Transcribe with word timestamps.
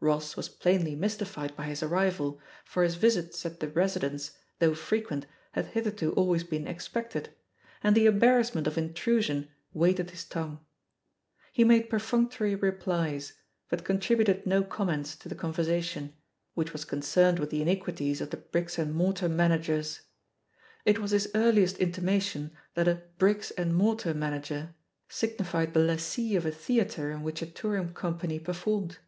Ross 0.00 0.36
was 0.36 0.48
plainly 0.48 0.96
mystified 0.96 1.54
by 1.54 1.64
his 1.66 1.84
arrival, 1.84 2.40
for 2.64 2.82
his 2.82 2.96
visits 2.96 3.46
at 3.46 3.60
the 3.60 3.68
"residence," 3.68 4.32
though 4.58 4.74
frequent, 4.74 5.24
had 5.52 5.66
hitherto 5.66 6.12
al 6.16 6.26
ways 6.26 6.42
been 6.42 6.66
expected, 6.66 7.28
and 7.80 7.94
the 7.96 8.06
embarrassment 8.06 8.66
of 8.66 8.76
intrusion 8.76 9.48
weighted 9.72 10.10
his 10.10 10.24
tongue. 10.24 10.58
He 11.52 11.62
made 11.62 11.88
per 11.88 12.00
functory 12.00 12.60
replies, 12.60 13.34
but 13.70 13.84
contributed 13.84 14.44
no 14.46 14.64
comments 14.64 15.14
to 15.14 15.28
the 15.28 15.36
conversation, 15.36 16.12
which 16.54 16.72
was 16.72 16.84
concerned 16.84 17.38
with 17.38 17.50
the 17.50 17.62
iniquities 17.62 18.20
of 18.20 18.30
the 18.30 18.36
"bricks 18.38 18.78
and 18.80 18.92
mortar 18.92 19.28
managers." 19.28 20.00
It 20.84 20.98
was 20.98 21.12
his 21.12 21.30
earliest 21.36 21.78
intimation 21.78 22.50
that 22.74 22.88
a 22.88 23.02
"bricks 23.18 23.52
and 23.52 23.76
mortar 23.76 24.12
manager" 24.12 24.74
signified 25.08 25.72
the 25.72 25.78
lessee 25.84 26.34
of 26.34 26.44
a 26.44 26.50
theatre 26.50 27.12
in 27.12 27.22
which 27.22 27.42
a 27.42 27.46
toiu 27.46 27.80
ing 27.80 27.94
company 27.94 28.40
performed. 28.40 28.98